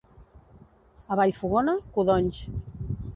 A 1.15 1.17
Vallfogona, 1.19 1.77
codonys. 1.99 2.41